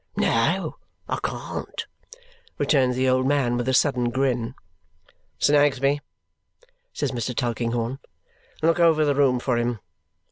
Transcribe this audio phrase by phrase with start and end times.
[0.17, 0.77] "No,
[1.07, 1.85] I can't,"
[2.57, 4.55] returns the old man with a sudden grin.
[5.37, 5.99] "Snagsby,"
[6.91, 7.35] says Mr.
[7.35, 7.99] Tulkinghorn,
[8.63, 9.79] "look over the room for him.